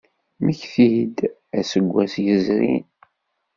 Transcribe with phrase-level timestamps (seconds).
[0.39, 1.17] Mmekti-d
[1.59, 2.85] aseggas yezrin.